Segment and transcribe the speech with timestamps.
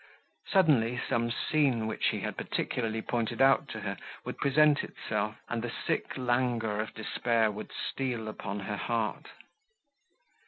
[0.51, 5.61] Suddenly some scene, which he had particularly pointed out to her, would present itself, and
[5.61, 9.27] the sick languor of despair would steal upon her heart.